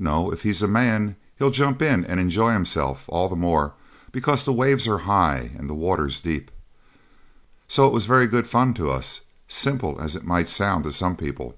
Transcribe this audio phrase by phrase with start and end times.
[0.00, 3.74] No, if he's a man he'll jump in and enjoy himself all the more
[4.10, 6.50] because the waves are high and the waters deep.
[7.68, 11.14] So it was very good fun to us, simple as it might sound to some
[11.14, 11.56] people.